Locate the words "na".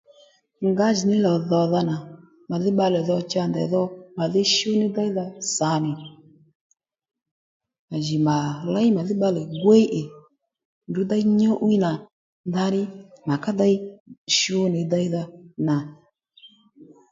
15.67-15.75